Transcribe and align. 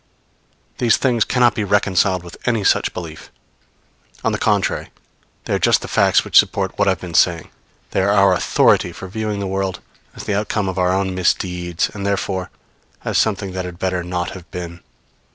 These 0.79 0.97
things 0.97 1.23
cannot 1.23 1.53
be 1.53 1.63
reconciled 1.63 2.23
with 2.23 2.35
any 2.47 2.63
such 2.63 2.91
belief. 2.91 3.29
On 4.23 4.31
the 4.31 4.39
contrary, 4.39 4.89
they 5.45 5.53
are 5.53 5.59
just 5.59 5.83
the 5.83 5.87
facts 5.87 6.25
which 6.25 6.39
support 6.39 6.75
what 6.75 6.87
I 6.87 6.91
have 6.93 6.99
been 7.01 7.13
saying; 7.13 7.51
they 7.91 8.01
are 8.01 8.09
our 8.09 8.33
authority 8.33 8.91
for 8.93 9.07
viewing 9.07 9.39
the 9.39 9.45
world 9.45 9.79
as 10.15 10.23
the 10.23 10.33
outcome 10.33 10.67
of 10.67 10.79
our 10.79 10.91
own 10.91 11.13
misdeeds, 11.13 11.91
and 11.93 12.03
therefore, 12.03 12.49
as 13.05 13.19
something 13.19 13.51
that 13.51 13.65
had 13.65 13.77
better 13.77 14.01
not 14.03 14.31
have 14.31 14.49
been. 14.49 14.81